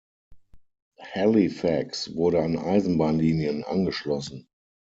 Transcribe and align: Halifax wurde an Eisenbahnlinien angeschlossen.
Halifax 1.13 2.15
wurde 2.15 2.41
an 2.41 2.57
Eisenbahnlinien 2.57 3.63
angeschlossen. 3.63 4.47